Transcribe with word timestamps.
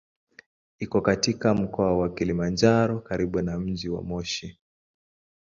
Iko 0.79 1.01
katika 1.01 1.53
Mkoa 1.53 1.97
wa 1.97 2.09
Kilimanjaro 2.09 2.99
karibu 2.99 3.41
na 3.41 3.59
mji 3.59 3.89
wa 3.89 4.01
Moshi. 4.03 4.59